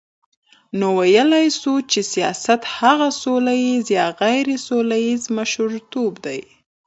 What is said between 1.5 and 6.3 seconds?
سو چی سیاست هغه سوله ییز یا غیري سوله ییز مشرتوب